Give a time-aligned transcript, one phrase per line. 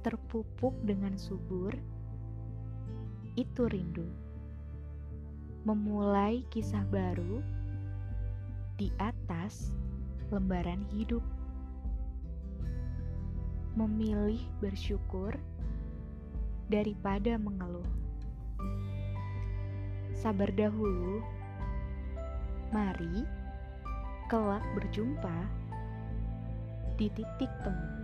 [0.00, 1.76] Terpupuk dengan subur,
[3.36, 4.08] itu rindu.
[5.68, 7.44] Memulai kisah baru
[8.80, 9.76] di atas
[10.32, 11.20] lembaran hidup.
[13.76, 15.36] Memilih bersyukur
[16.72, 17.86] daripada mengeluh.
[20.16, 21.20] Sabar dahulu.
[22.70, 23.26] Mari
[24.30, 25.48] kelak berjumpa
[27.00, 27.99] di titik temu.